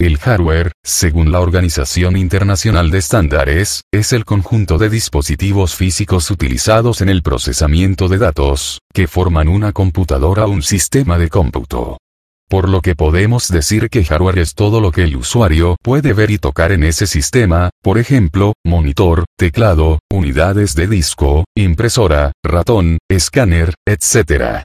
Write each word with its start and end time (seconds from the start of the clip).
El 0.00 0.18
hardware, 0.18 0.70
según 0.84 1.32
la 1.32 1.40
Organización 1.40 2.16
Internacional 2.16 2.92
de 2.92 2.98
Estándares, 2.98 3.82
es 3.92 4.12
el 4.12 4.24
conjunto 4.24 4.78
de 4.78 4.90
dispositivos 4.90 5.74
físicos 5.74 6.30
utilizados 6.30 7.00
en 7.00 7.08
el 7.08 7.22
procesamiento 7.22 8.06
de 8.06 8.18
datos, 8.18 8.78
que 8.94 9.08
forman 9.08 9.48
una 9.48 9.72
computadora 9.72 10.46
o 10.46 10.50
un 10.50 10.62
sistema 10.62 11.18
de 11.18 11.28
cómputo. 11.28 11.98
Por 12.48 12.68
lo 12.68 12.80
que 12.80 12.94
podemos 12.94 13.48
decir 13.48 13.90
que 13.90 14.04
hardware 14.04 14.38
es 14.38 14.54
todo 14.54 14.80
lo 14.80 14.92
que 14.92 15.02
el 15.02 15.16
usuario 15.16 15.74
puede 15.82 16.12
ver 16.12 16.30
y 16.30 16.38
tocar 16.38 16.70
en 16.70 16.84
ese 16.84 17.08
sistema, 17.08 17.70
por 17.82 17.98
ejemplo, 17.98 18.52
monitor, 18.64 19.24
teclado, 19.36 19.98
unidades 20.12 20.76
de 20.76 20.86
disco, 20.86 21.44
impresora, 21.56 22.30
ratón, 22.44 22.98
escáner, 23.10 23.74
etc. 23.84 24.62